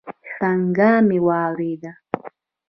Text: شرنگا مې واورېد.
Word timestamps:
شرنگا 0.31 0.91
مې 1.07 1.17
واورېد. 1.27 1.83